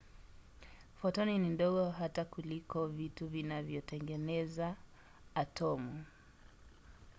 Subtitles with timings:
[1.01, 4.75] fotoni ni ndogo hata kuliko vitu vinavyotengeneza
[5.35, 6.05] atomu!